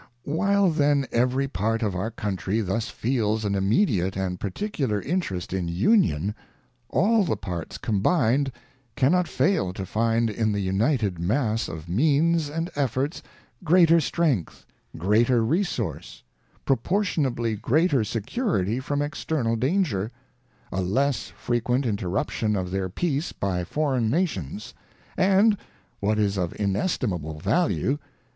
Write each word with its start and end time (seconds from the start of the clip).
While 0.25 0.71
then 0.71 1.05
every 1.11 1.47
part 1.47 1.83
of 1.83 1.93
our 1.93 2.09
Country 2.09 2.59
thus 2.59 2.89
feels 2.89 3.45
an 3.45 3.53
immediate 3.53 4.17
and 4.17 4.39
particular 4.39 4.99
in 4.99 5.21
terest 5.21 5.53
in 5.53 5.67
Union, 5.67 6.33
all 6.89 7.23
the 7.23 7.37
parts 7.37 7.77
combined 7.77 8.51
can 8.95 9.11
not 9.11 9.27
fail 9.27 9.73
to 9.73 9.85
find 9.85 10.31
in 10.31 10.53
the 10.53 10.59
united 10.59 11.19
mass 11.19 11.67
of 11.67 11.87
means 11.87 12.49
and 12.49 12.71
efforts 12.75 13.21
greater 13.63 13.99
strength, 14.01 14.65
greater 14.97 15.45
resource, 15.45 16.23
proportionably 16.65 17.55
greater 17.55 18.03
security 18.03 18.79
from 18.79 19.03
external 19.03 19.55
danger, 19.55 20.11
a 20.71 20.81
less 20.81 21.31
frequent 21.37 21.85
interruption 21.85 22.55
of 22.55 22.71
their 22.71 22.89
Peace 22.89 23.33
by 23.33 23.63
foreign 23.63 24.09
Nations; 24.09 24.73
and, 25.15 25.55
what 25.99 26.17
is 26.17 26.39
of 26.39 26.59
inestimable 26.59 27.39
value 27.39 27.99